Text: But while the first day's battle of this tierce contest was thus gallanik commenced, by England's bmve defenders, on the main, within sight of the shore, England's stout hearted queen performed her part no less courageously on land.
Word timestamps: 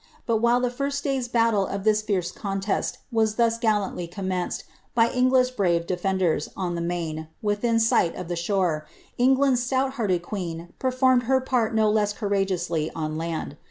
But 0.25 0.37
while 0.37 0.59
the 0.59 0.71
first 0.71 1.03
day's 1.03 1.27
battle 1.27 1.67
of 1.67 1.83
this 1.83 2.01
tierce 2.01 2.31
contest 2.33 2.97
was 3.11 3.35
thus 3.35 3.59
gallanik 3.59 4.09
commenced, 4.09 4.63
by 4.95 5.11
England's 5.11 5.51
bmve 5.51 5.85
defenders, 5.85 6.49
on 6.57 6.73
the 6.73 6.81
main, 6.81 7.27
within 7.43 7.79
sight 7.79 8.15
of 8.15 8.27
the 8.27 8.35
shore, 8.35 8.87
England's 9.19 9.61
stout 9.63 9.91
hearted 9.93 10.23
queen 10.23 10.73
performed 10.79 11.21
her 11.29 11.39
part 11.39 11.75
no 11.75 11.87
less 11.87 12.13
courageously 12.13 12.89
on 12.95 13.15
land. 13.15 13.57